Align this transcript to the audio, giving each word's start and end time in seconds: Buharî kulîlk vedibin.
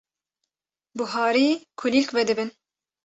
Buharî 0.97 1.47
kulîlk 1.79 2.09
vedibin. 2.17 2.49